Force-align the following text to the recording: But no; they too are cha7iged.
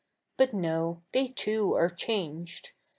But 0.35 0.51
no; 0.51 1.03
they 1.11 1.27
too 1.27 1.75
are 1.75 1.87
cha7iged. 1.87 2.69